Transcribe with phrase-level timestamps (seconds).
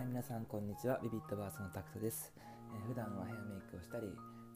[0.00, 0.98] えー皆さんこんにちは。
[1.02, 4.06] ビビットバースのタクトです、えー普段はヘアメイクをしたり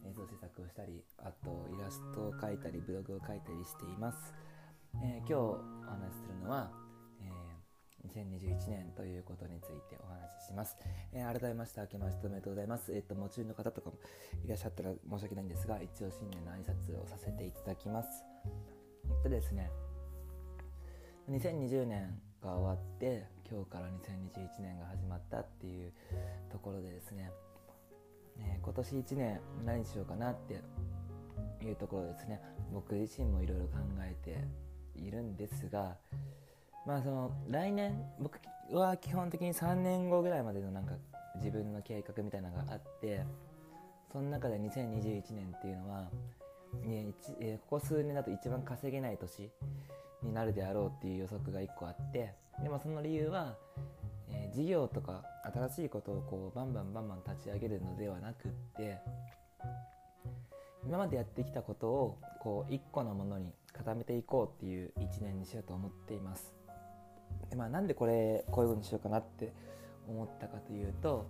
[0.08, 4.32] 映像制作をしたりあとイラストを描いたりブログを書いたりしています、
[5.04, 6.70] えー今日お話しするのは、
[7.20, 7.28] え
[8.08, 10.78] 2021年ということについてお話しします、
[11.12, 12.94] え改めまして明けましておめでとうございます。
[12.94, 13.96] えっ、と夢中の方とかも
[14.46, 18.24] いらっしゃったら申し訳ないんですが一応新年の挨拶をさせていただきます。
[19.04, 19.68] えっとですね
[21.28, 25.92] 2020年が終わって今日から2021年が始まったっていう
[26.52, 27.30] ところでですね、
[28.38, 30.60] ね今年1年何しようかなって
[31.64, 32.40] いうところですね。
[32.72, 34.44] 僕自身もいろいろ考えて
[35.02, 35.96] いるんですが
[36.86, 38.38] まあその来年僕
[38.72, 40.94] は基本的に3年後ぐらいまでのなんか
[41.36, 43.24] 自分の計画みたいなのがあって
[44.12, 46.08] その中で2021年っていうのは、
[46.84, 47.06] ね
[47.68, 49.50] ここ数年だと一番稼げない年
[50.24, 53.56] になるであろうっていう予測が1個あってでもその理由は、
[54.30, 59.00] えー事業とか新しいことをこうバンバンバンバン立ち上げるのではなくって
[60.86, 66.54] 今までやってきたことをこう1個のものに固めていこうっていう1年にしようと思っています。
[67.50, 69.52] で、まあ、なんでこれこういうふうにしようかなって
[70.06, 71.26] 思ったかというと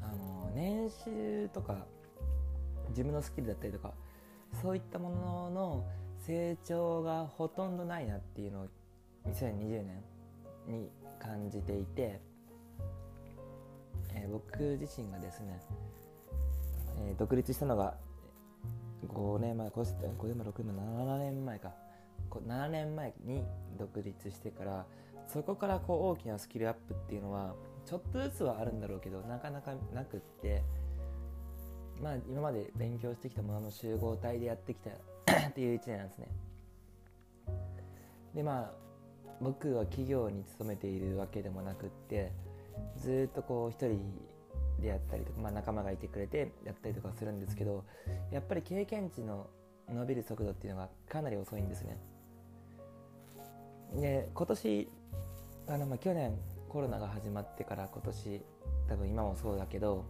[0.00, 1.86] あの年収とか
[2.90, 3.92] 自分のスキルだったりとか
[4.62, 5.84] そういったものの
[6.26, 8.66] 成長がほとんどないなっていうのを
[9.26, 10.02] 2020年
[10.68, 12.20] に感じていて、
[14.14, 15.60] えー僕自身がですね、
[16.98, 17.94] えー独立したのが
[19.08, 21.72] 5年前こうして5年前6年前7年前か。
[22.30, 23.44] 7年前に
[23.76, 24.86] 独立してから
[25.26, 30.62] そこからこう大きなスキルアップっていうのはちょっとずつはあるんだろうけどなかなかなくって。
[32.02, 34.90] まあ今まで勉強してきたものの集合体でやってきた
[35.48, 36.28] っていう1年なんですね。
[38.34, 38.70] でまあ
[39.40, 42.32] 僕は企業に勤めているわけでもなくって
[42.96, 43.98] ずっとこう一人
[44.80, 47.84] でやったりとか、まあ、仲間がいてくれてやったりとかするんですけど
[48.30, 49.46] やっぱり経験値の
[49.88, 51.98] 伸びる速度っていうのがかなり遅いんですね。
[53.94, 54.88] で今年
[55.66, 56.38] あの、まあ、去年
[56.68, 58.42] コロナが始まってから今年
[58.88, 60.04] 多分今もそうだけど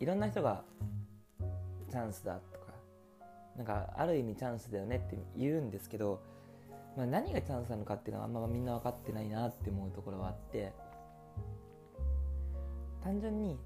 [0.00, 0.64] いろんな人が
[1.92, 2.72] チャンスだとか
[3.54, 6.22] なんかある意味チャンスだよねって言うんですけど、
[6.96, 10.72] まあ、何がチャンスなのかっていうのはあんまみんな分かってないなって思うところはあって
[13.04, 13.58] 単純に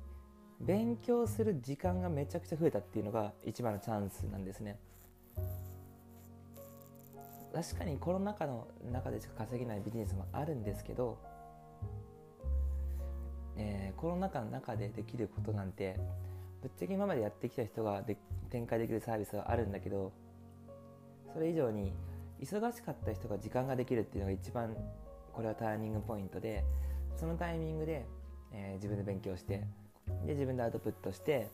[0.61, 4.79] 勉強する時間がめちゃくちゃ増えたっていうのが一番のチャンスなんですね。
[7.55, 11.19] 確かにコロナ禍の中でしか稼げないビジネスもあるんですけど、
[13.57, 15.99] えーコロナ禍の中でできることなんて
[16.67, 18.17] ぶっちゃけ今までやってきた人がで
[18.51, 20.13] 展開できるサービスはあるんだけど
[21.33, 21.93] それ以上に
[22.43, 24.77] 忙しかった人が時間ができるっていうのが一番
[25.33, 26.65] これはターニングポイントで
[27.15, 28.05] そのタイミングで、
[28.53, 29.63] えー自分で勉強して
[30.25, 31.51] で自分でアウトプットして、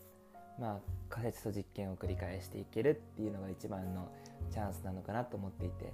[0.59, 0.79] まあ、
[1.11, 4.11] 仮説と実験を繰り返していけるっていうのが一番の
[4.51, 5.93] チャンスなのかなと思っていて。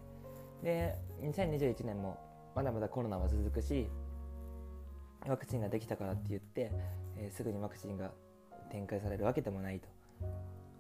[0.63, 2.19] で2021年も
[2.55, 3.89] まだまだコロナは続くし
[5.27, 6.71] ワクチンができたからって言って、
[7.17, 8.13] えーすぐにワクチンが
[8.69, 9.89] 展開されるわけでもないと、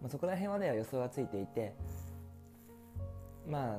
[0.00, 1.75] まあ、そこら辺はね予想がついていて
[3.49, 3.76] ま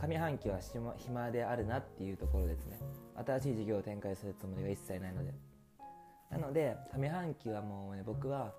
[0.00, 0.58] あ上半期は
[0.98, 2.78] 暇であるなっていうところですね。
[3.14, 5.32] 新しい事業を展開するつもりが一切ないので。
[6.30, 8.52] なので上半期はもうね僕は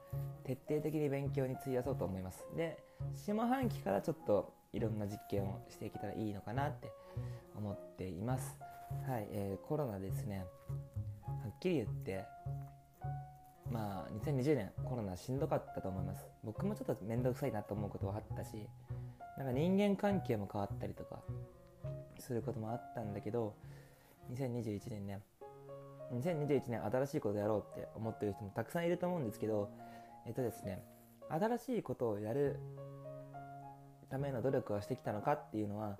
[0.43, 2.45] 徹底的に勉強に費やそうと思います。
[2.55, 2.77] で
[3.15, 6.91] 下半期からちょっといろんな実験をしていけたらいいのかなって
[7.57, 8.57] 思っています。
[9.07, 10.45] はい、えーコロナですね。
[11.25, 12.25] はっきり言って
[13.71, 16.25] まあ2020年コロナしんどかったと思います。
[16.43, 18.67] 僕もちょっと面倒くさいなと思うことはあったし
[19.37, 21.19] なんか人間関係も変わったりとか
[22.19, 23.55] することもあったんだけど
[24.33, 25.19] 2021年ね
[26.13, 29.69] 2021年新しいことやろうって思ってる人もたくさんいると思うんですけど
[30.27, 30.83] えっとですね
[31.29, 32.59] 新しいことをやる
[34.09, 35.97] ための努力をしてきたのかっていうのは、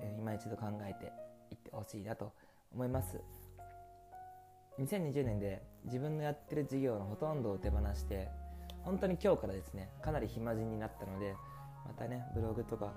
[0.00, 1.12] えー今一度考えて
[1.52, 2.32] いってほしいなと
[2.74, 3.20] 思います。
[4.80, 8.28] 2020年で自分のやってる事業のほとんどを手放して
[8.82, 11.34] 本当に今日からですねかなり暇人になったので
[11.86, 12.92] またねブログとか、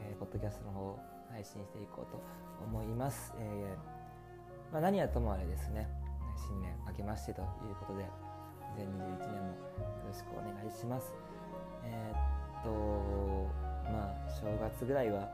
[0.00, 0.98] えーポッドキャストの方を
[1.30, 2.22] 配信していこうと
[2.64, 5.88] 思います、えーまあ、何はともあれですね
[6.36, 8.04] 新年明けましてということで
[8.76, 9.56] 2021年もよ
[10.06, 11.12] ろしくお願いします。
[11.84, 12.70] えーっと
[13.90, 15.28] まあ正月ぐらいは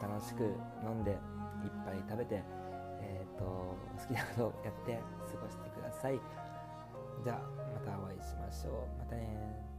[0.00, 0.54] 楽しく
[0.84, 1.18] 飲んでいっ
[1.84, 2.42] ぱい食べて
[3.38, 4.98] と好きなことをやって
[5.32, 6.20] 過ごしてください。
[7.22, 7.38] じゃあ
[7.72, 8.98] またお会いしましょう。
[8.98, 9.71] またね